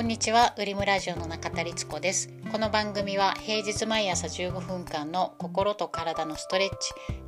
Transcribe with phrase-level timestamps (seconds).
[0.00, 2.30] こんにちは、ウリムラジオの中田律子です。
[2.50, 6.70] この番組は平日毎朝15分間の心と体のストレッ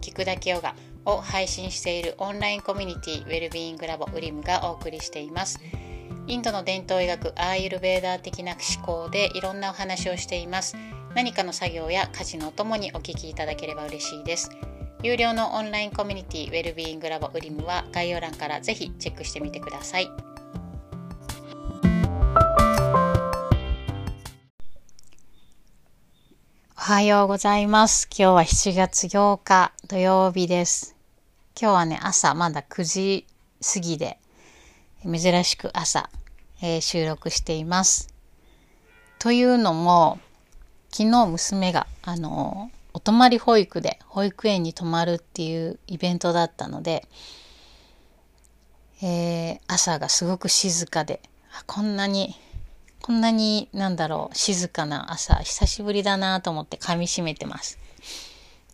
[0.00, 0.74] チ、聞くだけヨガ
[1.04, 5.61] を配信しているオンラインコミュニティウェルビーイングラボウリムがお送りしています。
[6.27, 10.75] インドの伝統医学アーユルベーダー的な思考でいろんなお話をしています。
[11.14, 14.48] 何かの作業や家事のお供にお聞きいただければ嬉しいです。
[15.02, 20.31] 有料のオンラインコミュニティウェルビーイングラボウリムは概要欄からぜひチェックしてみてください。
[26.82, 28.09] おはようございます。
[28.10, 30.96] 今日は7月8日土曜日です。
[31.56, 33.27] 今日はね、朝まだ9時
[33.62, 34.18] 過ぎで、
[35.04, 36.10] 珍しく朝、
[36.60, 38.12] えー収録しています。
[39.20, 40.18] というのも、
[40.90, 47.06] 昨日娘が、あの、お泊まり保育で保育園に泊まるっていうイベントだったので、
[49.01, 51.23] えー朝がすごく静かで、
[51.68, 52.35] こんなに
[53.02, 57.78] こんなになんだろう静かな朝久しぶりだなと思って噛み締めてます。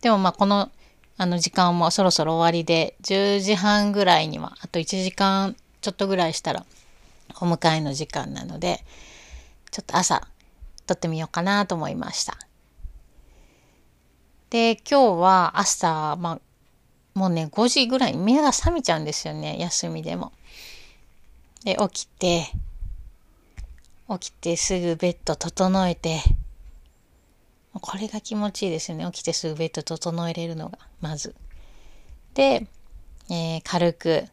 [0.01, 0.71] でもまあこの
[1.17, 6.65] あの時間もそろそろ終わりで10時半ぐらいにはあと1時間ちょっとぐらいしたら
[7.41, 8.85] お迎えの時間なので
[9.71, 10.27] ちょっと朝
[10.85, 12.37] 撮ってみようかなと思いました。
[14.51, 16.39] で今日は朝まあ
[17.15, 20.31] もうね5時ぐらいに目が覚めちゃうんですよね休みでも。
[21.65, 22.51] で起きて
[24.17, 26.21] 起きてすぐベッド整えて、
[27.73, 29.05] これが気持ちいいですよね。
[29.11, 31.35] 起きてすぐベッド整えれるのが、まず。
[32.33, 32.67] で、
[33.29, 34.25] えー軽く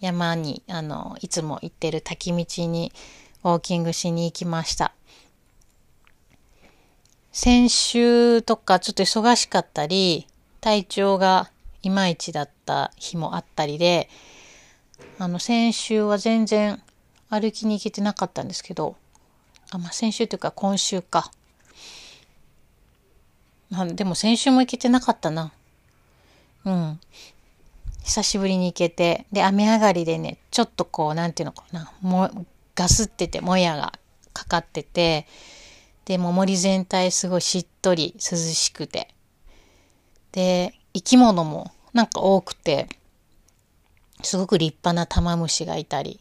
[0.00, 2.92] 山に、あの、いつも行ってる滝道に
[3.44, 4.92] ウォーキングしに行きました。
[7.32, 10.26] 先週とかちょっと忙しかったり、
[10.60, 11.50] 体調が
[11.82, 14.08] いまいちだった日もあったりで、
[15.18, 16.82] あの、先週は全然
[17.30, 18.96] 歩きに行けてなかったんですけど、
[19.70, 21.30] あ、まあ、先週というか今週か。
[23.70, 25.52] まあ、でも先週も行けてなかったな。
[26.64, 27.00] うん。
[28.02, 33.92] 久しぶりに行けて、で、雨上がりでね、ちょっとこう、なんていうのかな、も、ガスってて、もやが
[34.32, 35.26] かかってて、
[36.06, 39.14] で、も森全体すごいしっとり涼しくて、
[40.32, 42.88] で、生き物もなんか多くて、
[44.22, 46.20] すごく立派な玉虫がいたり、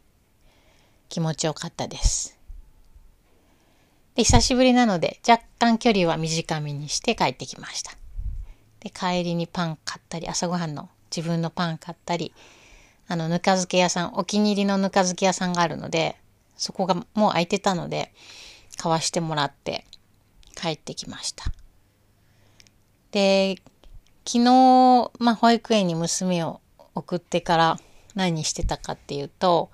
[1.09, 2.37] 気持ちよかったです。
[4.15, 7.91] で、久しぶりなので若干距離は短めにして帰ってきました。
[8.79, 12.33] で、帰りにパン買ったり、朝ごはんの自分のパン買ったり、
[13.07, 16.15] あの、ぬか漬け屋さん、お気に入りのぬか漬け屋さんがあるので、
[16.55, 18.13] そこがもう空いてたので、
[18.77, 19.85] 買わしてもらって
[20.55, 21.45] 帰ってきました。
[23.11, 23.55] で、
[24.25, 26.61] 昨日、まあ、保育園に娘を
[26.93, 27.79] 送ってから
[28.15, 29.71] 何してたかっていうと、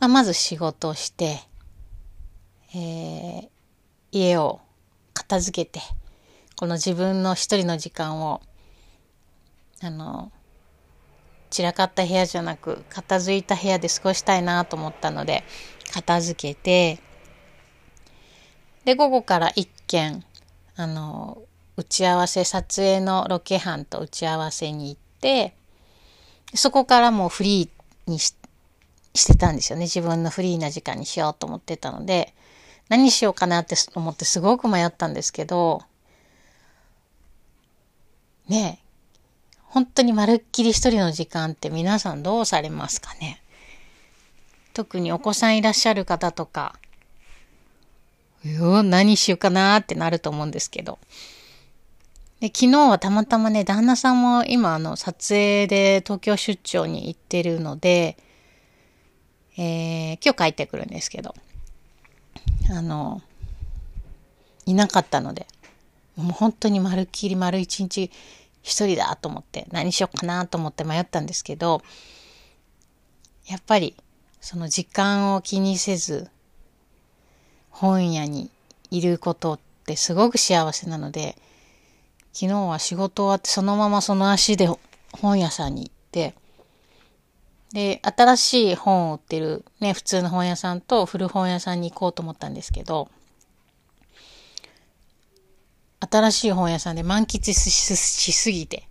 [0.00, 1.40] まあ、まず仕事をして、
[2.74, 3.48] えー
[4.12, 4.60] 家を
[5.14, 5.80] 片付けて、
[6.56, 8.40] この自分の一人の時間を、
[9.82, 10.32] あの、
[11.50, 15.44] 散らかった部屋じゃなく、片付いた部屋で過ごしたいなと思ったので、
[15.92, 17.00] 片付けて、
[18.84, 20.24] で、午後から一件、
[20.76, 21.42] あの、
[21.76, 25.54] 打ち合わせ、撮影のロケ班と打ち合わせに行って、
[26.54, 28.34] そこからもうフリーにし
[29.14, 29.84] してたんですよね。
[29.84, 32.34] 自分のフリーな時間にしようと思ってたので、
[32.88, 35.82] 何しようかなって思ってすごく迷ったんですけど、
[38.48, 38.84] ねえ、
[39.62, 43.42] 本当にまるっきり一人の時間って皆さんどうされますかね。
[44.74, 46.74] 特にお子さんいらっしゃる方とか、
[48.44, 50.98] う何しようかなってなると思うんですけど。
[52.40, 58.16] で昨日はたまたまね、旦那さんも今あの撮影で東京出張に行ってるので、
[59.62, 61.34] えー今日帰ってくるんですけど、
[62.70, 63.20] あの、
[64.64, 65.46] いなかったので、
[66.16, 68.10] もう本当にまるっきり丸一日
[68.62, 71.82] 一人だと思って何しようかなと思って迷ったんですけど、
[73.48, 73.94] やっぱり
[74.40, 76.30] その時間を気にせず
[77.68, 78.50] 本屋に
[78.90, 81.36] いることってすごく幸せなので、
[82.32, 84.70] 昨日は仕事終わってそのままその足で
[85.12, 86.32] 本屋さんに行って、
[87.72, 93.08] で、新しい本を売ってるね、普通の本屋さんと古本屋さんに行こうと思ったんですけど、
[96.00, 98.88] 新しい本屋さんで満喫しすぎて、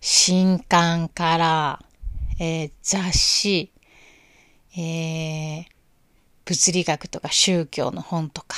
[0.00, 1.82] 新刊から、
[2.38, 3.72] えー雑誌、
[4.76, 5.64] えー
[6.44, 8.56] 物理学とか宗教の本とか、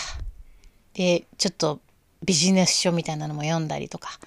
[0.94, 1.80] で、ちょっと
[2.24, 4.18] ビジネス書みたいなのも読んだりとか、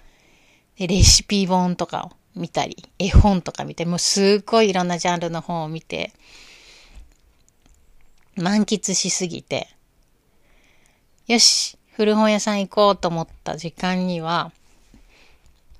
[0.78, 6.12] で、レシピ本とかを見たり、絵本とか見て、もうすっごいいろんなジャンルの本を見て、
[8.36, 9.70] 満喫しすぎて、
[11.28, 14.52] よし、古本屋さん行こうと思った時間には、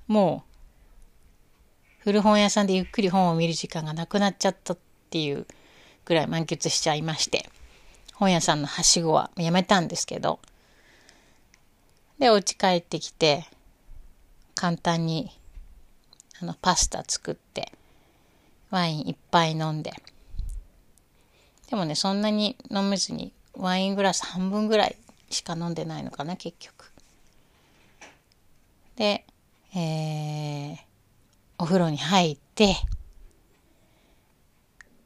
[0.06, 0.56] もう、
[1.98, 4.78] 古本屋さんでゆっくり本を見る時間がなくなっちゃったっ
[5.10, 5.46] ていう
[6.04, 7.50] ぐらい満喫しちゃいまして、
[8.14, 10.40] 本屋さんのはしごはやめたんですけど、
[12.18, 13.44] で、お家帰ってきて、
[14.54, 15.30] 簡単に、
[16.40, 17.72] あの、パスタ作って、
[18.70, 19.92] ワインいっぱい飲んで。
[21.70, 24.96] でもね、そんなに飲めずに、ワイングラス半分ぐらい
[25.30, 26.92] しか飲んでないのかな、結局。
[28.96, 29.24] で、
[29.74, 30.76] えー、
[31.58, 32.76] お風呂に入って、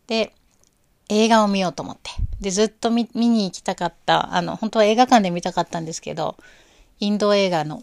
[0.06, 0.34] で、
[1.08, 2.10] 映画を見ようと思って。
[2.40, 6.36] で、ずっと見に行きたかった、あの、本当は映画館で見たかったんですけど、
[7.00, 7.82] インド映画の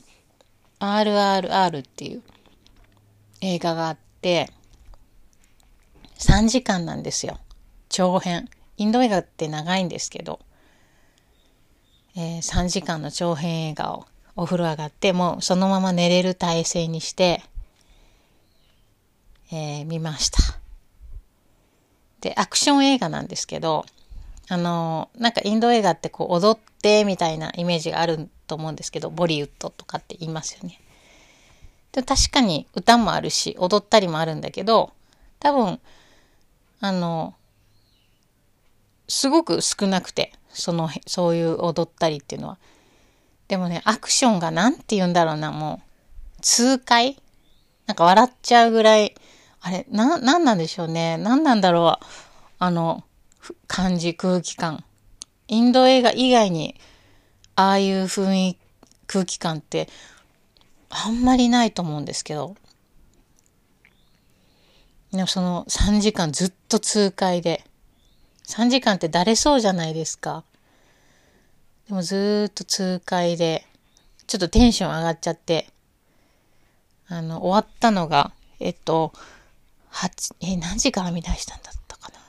[0.79, 2.23] RRR っていう
[3.41, 4.51] 映画があって、
[6.17, 7.39] 3時間なんですよ。
[7.89, 8.49] 長編。
[8.77, 10.39] インド映画って長いんですけど、
[12.15, 14.05] えー、3時間の長編映画を
[14.35, 17.43] お風呂上がって、もうそのまま寝れる体勢にして、
[19.51, 20.39] えー、見ました。
[22.21, 23.85] で、アクション映画なんですけど、
[24.49, 30.79] あのー、なんかインド映画ってこう踊ってみたいなイメージがあると思うんですけど、ボリウッドとかって言いますよね。
[32.03, 34.91] 確かに歌もあるし、踊ったりもあるんだけど、
[35.39, 35.79] 多分、
[36.79, 37.33] あの、
[39.07, 42.57] すごく少なくて、その、そういう踊ったりっていうのは。
[43.47, 45.81] でもね、アクションが何て言うんだろうな、も
[46.37, 47.17] う、痛快？
[47.85, 49.15] なんか笑っちゃうぐらい、
[49.61, 51.17] あれ、な、なんなんでしょうね？
[51.17, 52.05] 何なんだろう？
[52.59, 53.03] あの、
[53.67, 54.83] 感じ、空気感。
[55.47, 56.75] インド映画以外に、
[57.55, 58.59] ああいう雰囲気、
[59.07, 59.87] 空気感って、
[60.89, 62.55] あんまりないと思うんですけど。
[65.11, 67.63] でもその3時間ずっと痛快で。
[68.47, 70.43] 3時間ってだれそうじゃないですか。
[71.87, 73.65] でもずっと痛快で、
[74.25, 75.69] ちょっとテンション上がっちゃって、
[77.07, 79.13] あの、終わったのが、えっと、
[79.91, 82.19] 8、え、何時から見出したんだったかな。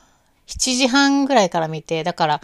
[0.46, 2.40] 7時半ぐらいから見て、だから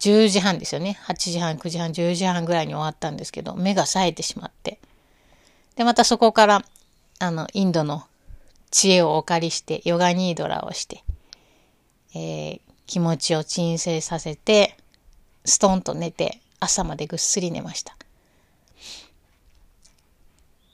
[0.00, 0.98] 10時半ですよね。
[1.06, 4.78] 8時半、9時半、10時半ぐらいに終わったんですけど、目が冴えてしまって。
[5.76, 6.64] で、またそこから、
[7.18, 8.04] あの、インドの
[8.70, 11.04] 知恵をお借りして、ヨガニードラをして、
[12.14, 14.76] えー、気持ちを鎮静させて、
[15.44, 17.94] ストンと寝て、朝までぐっすり寝ました。
[17.94, 17.96] っ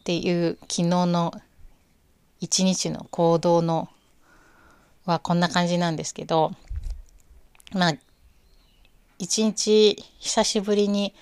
[0.05, 1.33] ていう昨日の
[2.41, 3.89] 一日の行動の
[5.05, 6.53] はこんな感じなんですけど、
[7.73, 7.93] まあ、
[9.19, 11.15] 一日久しぶりに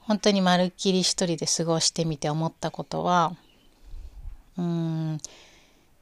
[0.00, 3.36] 本当にまるっきり一人で過ごしてみて思ったことは、
[4.58, 5.12] うん、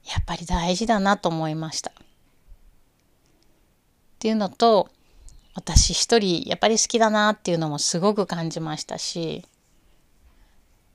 [0.05, 1.91] やっぱり大事だなと思いました。
[1.91, 1.95] っ
[4.19, 4.89] ていうのと、
[5.59, 9.45] 私一人やっぱり好きだなっていうのもすごく感じましたし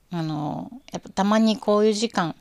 [0.09, 2.33] あのやっぱたまにこういう時間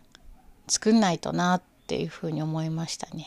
[0.69, 3.26] 作んないとなっていうふうに思いましたね。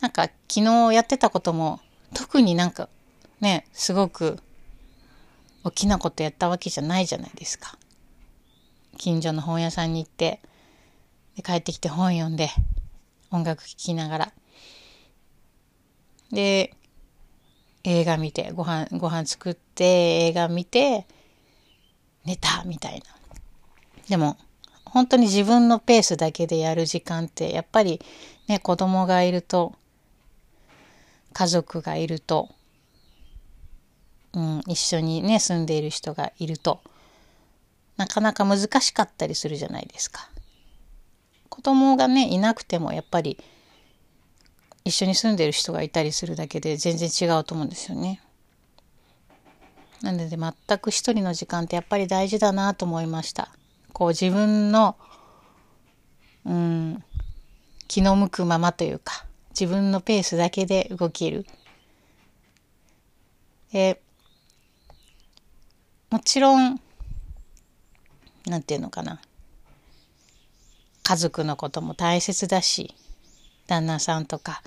[0.00, 1.80] なんか昨日やってたことも
[2.14, 2.88] 特になんか
[3.40, 4.38] ねすごく
[5.64, 7.78] 大きなことやったわけじゃないじゃないですか。
[8.98, 10.40] 近所の本屋さんに行って
[11.36, 12.50] で帰ってきて本読んで
[13.30, 14.32] 音楽聴きながら
[16.30, 16.74] で
[17.84, 21.06] 映画見て、ご飯、ご飯作って、映画見て、
[22.24, 23.04] 寝た、みたいな。
[24.08, 24.36] でも、
[24.84, 28.00] 本当に自分のペースだけでやる時間って、やっぱり
[28.46, 29.74] ね、子供がいると、
[31.32, 32.50] 家族がいると、
[34.34, 36.80] うん、一緒にね、住んでいる人がいると、
[37.96, 40.28] なかなか難しかったりするじゃないですか。
[41.48, 43.38] 子供がね、いなくてもやっぱり
[44.84, 48.20] 一緒に住んでいる人がいたりするだけで全然違うと思うんですよね。
[50.00, 53.50] なので全く一人の時間ってやっぱり大事だなと思いました。
[53.92, 54.96] こう自分の、
[56.44, 57.04] うん、
[57.86, 61.46] 気の向くままというか、自分のペースだけで動ける。
[63.70, 64.01] で、
[66.12, 66.80] もちろん、
[68.46, 69.20] なんていうのかな。
[71.02, 72.94] 家族のことも大切だし、
[73.66, 74.62] 旦那さんとか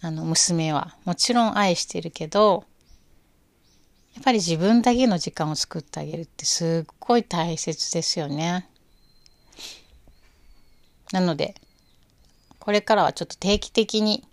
[0.00, 2.64] あの娘はもちろん愛してるけど
[4.14, 8.66] やっぱり自分だけの時間を作ってあげるってすっごい大切ですよね。
[11.12, 11.54] なので
[12.58, 14.24] これからはちょっと定期的に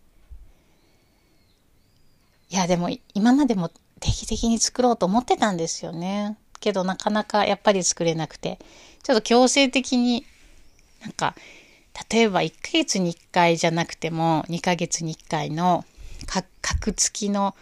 [2.50, 3.72] いやでも今までも
[4.03, 6.38] 定期的に作ろうと思ってたんですよね。
[6.60, 8.60] けどなかなかやっぱり作れなくて
[9.01, 10.25] ちょっと強制的に
[11.01, 11.36] なんか
[12.12, 15.86] 例えば1ヶ月に1回じゃなくても2ヶ月に1回の
[16.62, 17.55] 箔付きの、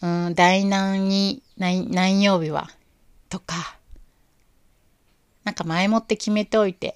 [0.00, 2.70] うん、第何に何何曜日は
[3.28, 3.78] とか
[5.44, 6.94] なんか前もって決めておいて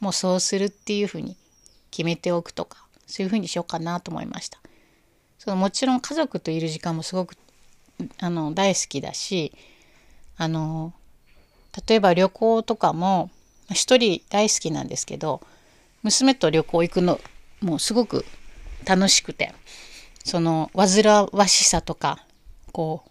[0.00, 1.36] もうそうするっていうふうに
[1.90, 4.60] 決めておくとかそういうふうにしようかなと思いました。
[5.38, 7.36] そのもちろん家族といる時間もすごく
[8.18, 9.52] あの大好きだし
[10.36, 10.92] あの
[11.88, 13.30] 例えば旅行とかも
[13.70, 15.40] 一人大好きなんですけど
[16.02, 17.20] 娘と旅行行くの
[17.60, 18.24] もうすごく
[18.86, 19.52] 楽しくて
[20.24, 22.24] その煩わしさとか
[22.72, 23.10] こう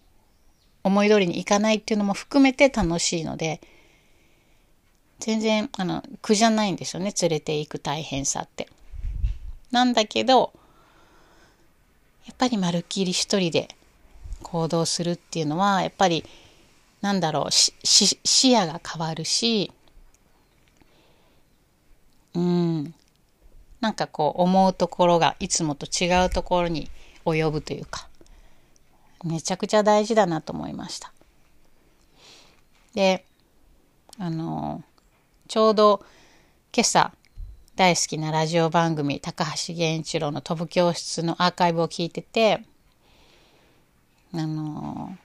[0.84, 3.60] 思い通りにいかないっていうのも含めて楽しいので
[5.20, 8.68] 全然あの苦じゃないんですよね連れていく大変さって。
[9.72, 10.54] なんだけど
[12.26, 13.68] やっぱりまるっきり一人で
[14.44, 16.24] 行動するっていうのはやっぱり
[17.02, 18.18] なんだろう視
[18.54, 19.72] 野が変わるし
[22.34, 22.94] うん
[23.82, 26.90] なんかこう思うところがいつもと違うところに
[27.26, 28.08] 及ぶというか
[29.24, 31.12] めちゃくちゃ大事だなと思いました。
[32.94, 33.26] で
[34.18, 34.84] あの
[35.48, 36.04] ちょうど
[36.74, 37.14] 今朝
[37.76, 42.64] 大好きなラジオ番組高橋源一郎の飛ぶ教室のアーカイブを聞いてて
[44.34, 45.16] あの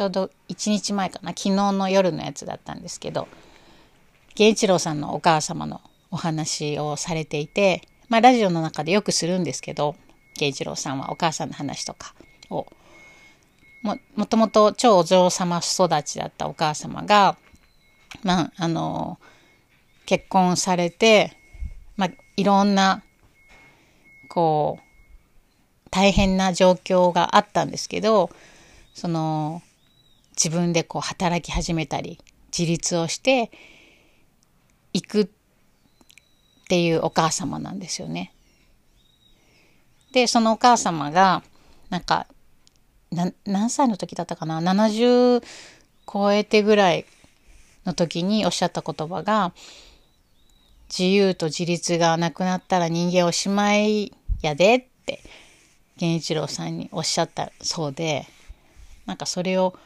[0.00, 3.28] ちょうど1日前かな昨日の夜のやつだったんですけど
[4.34, 9.96] 源一郎さんのお母様のお話をされていて、まあ、ラジオの中でよくするんですけど
[10.38, 12.14] 源一郎さんはお母さんの話とか
[12.48, 12.66] を
[13.82, 17.36] ももともと超お嬢様育ちだったお母様が、
[18.22, 19.18] まあ、あの
[20.06, 21.36] 結婚されて、
[21.98, 23.02] まあ、いろんな
[24.30, 28.30] こう大変な状況があったんですけど
[28.94, 29.60] その
[30.36, 32.18] 自分でこう働き始めたり
[32.56, 33.50] 自立をして
[34.92, 35.28] いくっ
[36.68, 38.32] ていうお母様なんですよね。
[40.12, 41.42] でそのお母様が
[41.88, 42.26] なんか
[43.44, 45.42] 何歳の時だったかな？70
[46.12, 47.06] 超えてぐらい
[47.84, 49.52] の時におっしゃった言葉が
[50.88, 55.20] 自由と自立がなくなったら人間おしまいやでって
[56.00, 58.26] 源一郎さんにおっしゃったそうで
[59.06, 59.76] なんかそれを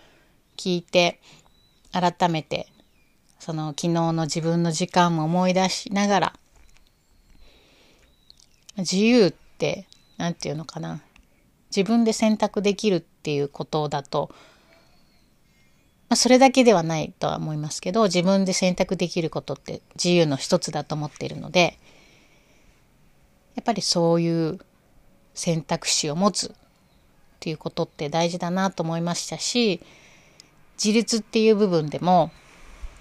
[0.56, 1.20] 聞いて
[1.92, 2.68] 改めて
[3.38, 6.32] その昨日の自分の時間も思い出しながら
[8.78, 11.00] 自由って何て言うのかな。
[11.75, 14.30] 自分で選択できるっていうことだと、
[16.08, 21.76] まあ、それだけではないとは思いますけど自分で選択できることって自由の一つだと思っているので
[23.56, 24.61] やっぱりそういう
[25.34, 26.50] 選択肢を持つっ
[27.40, 29.80] ていうことって大事だなと思いましたし
[30.83, 32.31] 自立っていう部分でも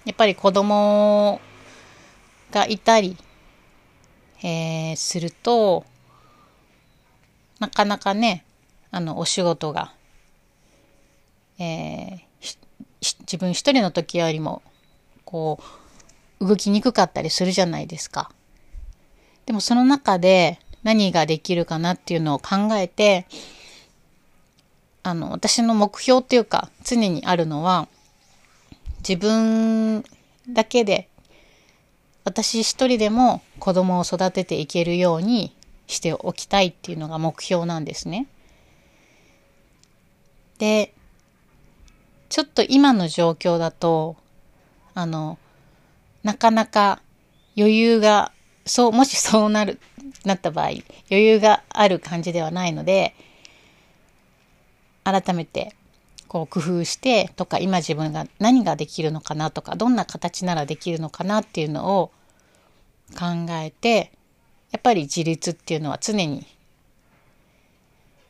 [0.04, 1.40] やっぱり子供
[2.50, 3.16] がいたり、
[4.42, 5.84] えー、すると
[7.58, 8.44] なかなかね
[8.90, 9.92] あのお仕事が、
[11.58, 12.20] えー、
[13.20, 14.62] 自分一人の時よりも
[15.24, 15.58] こ
[16.40, 18.30] う動きにくかったりするじゃないですか。
[19.46, 23.26] でもその中で何ができるかなっていうのを考えて
[25.04, 27.88] あの私の目標っていうか常にあるのは
[29.06, 30.02] 自分
[30.48, 31.08] だけで
[32.24, 35.54] 私一人でも子供を育てていけるように
[35.86, 38.26] しておきたいっていうのが目標なんですね。
[40.58, 40.94] で
[42.30, 44.16] ちょっと今の状況だと
[44.94, 45.38] あの
[46.22, 47.02] なかなか
[47.56, 48.32] 余裕が
[48.64, 49.78] そうもしそうなる
[50.24, 50.68] なった場合
[51.10, 53.14] 余裕がある感じではないので
[55.04, 55.74] 改めて
[56.26, 62.10] こう工夫してとか今自分が何ができるのかなとかどんな形ならできるのかなっていうのを
[63.16, 64.10] 考えて
[64.72, 66.46] やっぱり自立っていうのは常に、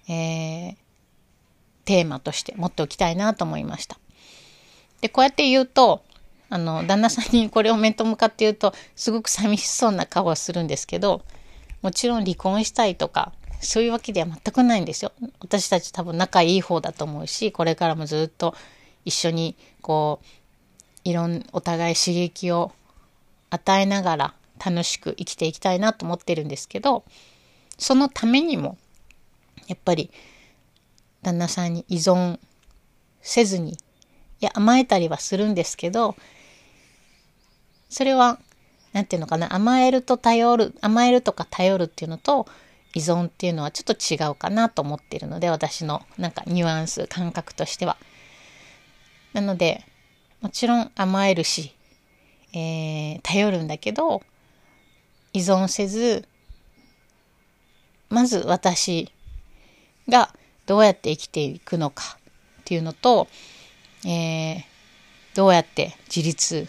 [0.09, 0.77] えー、
[1.87, 3.99] テーマとして持っておきたいなと思いました。
[5.01, 6.03] でこうやって言うと
[6.51, 11.23] あの旦那さんにこれを面と向かって言うとすごく寂しそうな顔はするんですけど
[11.83, 13.33] もちろん離婚したいとか
[13.65, 15.13] そういうわけでは全くないんですよ。
[15.41, 18.55] 私たち多分仲いい方だと思うしこれからもずっと
[19.05, 20.27] 一緒にこう
[21.05, 22.73] いろんお互い刺激を
[23.51, 27.05] 与えながら楽しく生きていきたいなと思ってるんですけど
[27.79, 28.79] そのためにも
[29.67, 30.11] やっぱり
[31.23, 32.39] 旦那さんに依存
[33.21, 33.77] せずにい
[34.41, 36.17] や甘えたりはするんですけど
[37.89, 38.39] それは
[38.93, 42.47] 何て言うのかな甘えると頼る甘えるとか頼るっていうのと
[42.95, 47.97] 依存っていうのはちょっと違うかなと思っているので私のなんかニュアンス感覚としては。
[49.33, 49.85] なので
[50.41, 51.75] もちろん甘えるし、
[52.53, 54.23] えー、頼るんだけど
[55.33, 56.29] 依存せず
[58.11, 59.11] まず私
[60.09, 60.33] が
[60.67, 62.17] どうやって生きていくのか
[62.61, 63.27] っていうのと、
[64.07, 64.63] えー、
[65.35, 66.69] どうやって自立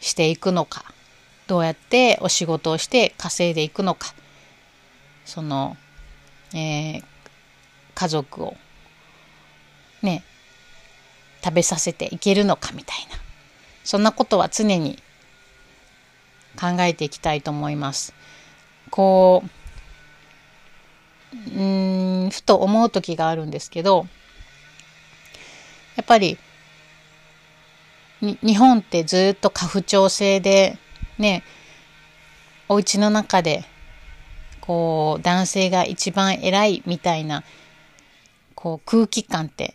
[0.00, 0.84] していくのか
[1.46, 4.14] どうやってお仕事をして稼いでいくのか
[5.24, 5.76] その、
[6.54, 7.04] えー、
[7.94, 8.56] 家族を
[10.02, 10.24] ね
[11.42, 13.16] 食べさせていけるのかみたいな
[13.84, 14.98] そんなことは常に
[16.58, 18.14] 考えていきたいと思います。
[18.90, 19.48] こう
[21.34, 24.06] うんふと思う時があるんですけど
[25.96, 26.38] やっぱり
[28.20, 30.78] 日本ってずっと家父長制で
[31.18, 31.42] ね
[32.68, 33.64] お家の中で
[34.66, 37.44] こう男性が一番偉いみたいな
[38.54, 39.74] こう空気感って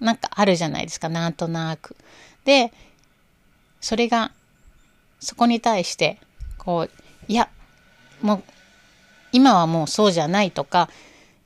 [0.00, 1.96] なんかあるじゃないですかなんとなく。
[2.46, 2.72] で
[3.82, 4.32] それが
[5.20, 6.18] そこに対して
[6.56, 6.90] こう
[7.28, 7.50] いや
[8.22, 8.42] もう
[9.32, 10.88] 今はもうそうじゃないとか、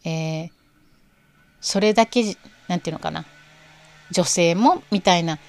[0.05, 0.51] えー、
[1.61, 2.37] それだけ
[2.69, 3.25] なんていうのかな
[4.13, 5.41] 女性もみたいな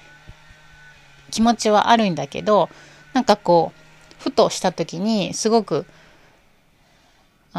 [1.30, 2.68] 気持ちはあるんだけど
[3.12, 5.86] なんかこうふとした時にすごく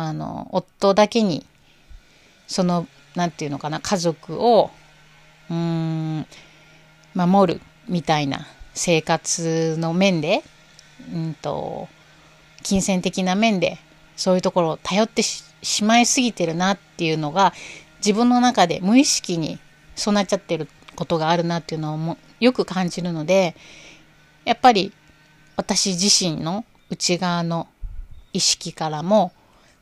[0.07, 1.45] あの夫だけに
[2.47, 4.71] その何て言うのかな家族を
[5.49, 6.25] うん
[7.13, 10.43] 守るみたいな生活の面で、
[11.13, 11.89] うんと、
[12.63, 13.77] 金銭的な面で
[14.15, 17.53] そういうところを頼ってしまいすぎてるなっていうのが
[17.97, 19.59] 自分の中で無意識に
[19.95, 23.55] そうなっちゃってることがあるなっていうのをもよく感じるので
[24.45, 24.93] やっぱり
[25.55, 27.67] 私自身の内側の
[28.33, 29.31] 意識からも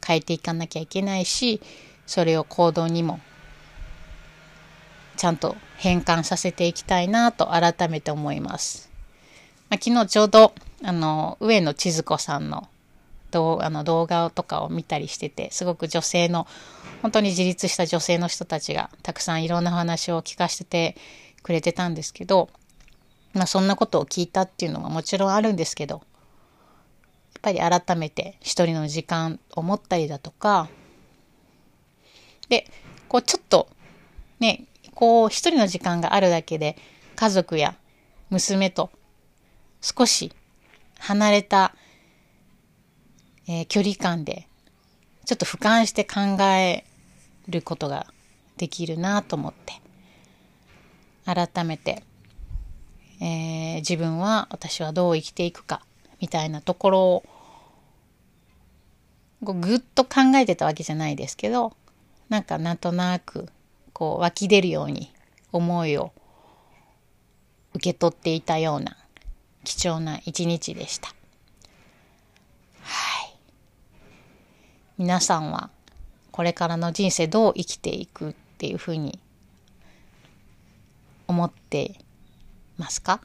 [0.06, 1.62] 変えていかなきゃいけないし
[2.06, 3.20] それを行動にも
[5.18, 8.90] ちゃんと変換させていきたいなと改めて思います。
[9.70, 12.70] まあ、昨日ちょうどあの上野千鶴子さんの
[13.32, 16.48] 動あの動画とかを見たりしててすごく女性の
[17.02, 20.96] 本当に自立した女性の人たちがたくさんいろんな話を聞かせて
[21.44, 22.50] くれてたんですけど、
[23.34, 26.02] まあ、そんなことを聞いたっていうのはもちろんあるんですけど
[27.38, 30.68] っぱり改めて一人の時間を持ったりだとか
[32.50, 32.66] で
[33.08, 33.70] こうちょっと
[34.40, 36.76] ねこう一人の時間があるだけで
[37.16, 37.76] 家族や
[38.30, 38.90] 娘と
[39.82, 40.34] 少し
[41.00, 41.74] 離れた、
[43.48, 44.48] えー、距離感で
[45.26, 46.84] ちょっと俯瞰して考え
[47.48, 48.08] ることが
[48.58, 49.74] できるなと思って
[51.26, 52.04] 改めて、
[53.22, 55.82] えー、自分は私はどう生きていくか
[56.20, 57.24] みたいなところを
[59.42, 61.74] ぐっと考えてたわけじゃないですけど
[62.30, 63.48] なんかなんとなく
[63.94, 65.12] こう湧き出るように
[65.52, 66.12] 思いを
[67.74, 68.98] 受け取っていたような
[69.64, 71.10] 貴重な一日でした。
[72.82, 73.34] はい。
[74.98, 75.70] 皆さんは
[76.32, 79.20] これからの人生どう生きていくっていうふうに
[81.28, 82.00] 思って
[82.78, 83.22] ますか？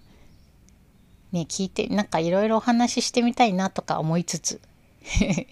[1.33, 4.61] ね聞いてなんかいろいろお話ししてみたいなとか思いつつ。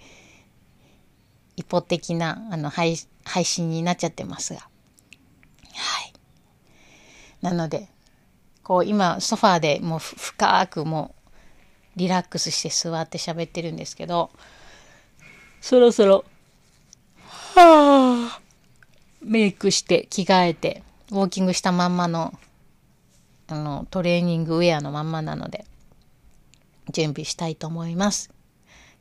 [1.56, 4.60] 一方的なあの配配信になっちゃってますが。
[4.60, 4.68] は
[6.02, 6.12] い。
[7.42, 7.88] なので
[8.62, 11.14] こう今ソファーでもう深くも
[11.96, 14.30] うリラックスして座って喋ってるんですけど
[15.60, 16.24] そろそろ
[17.56, 18.40] はあ
[19.22, 22.32] メイクして着替えてウォーキングしたまんまの
[23.48, 25.64] あのトレーニングウェアのまんまなので
[26.90, 28.30] 準備したいと思います。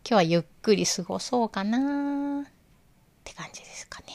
[0.04, 2.46] 今日はゆっくり過ごそうかなっ
[3.24, 4.08] て感じですかね。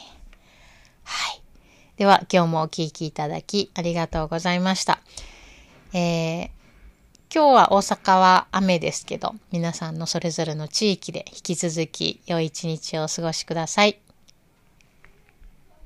[1.02, 1.42] はい。
[1.96, 5.00] では今日もお聴きいただきありがとうございました。
[5.92, 6.50] えー、
[7.32, 14.03] 今日は大阪は雨ですけど、皆さんのそれぞれの地域で引き続き良い一日をお過ごしください。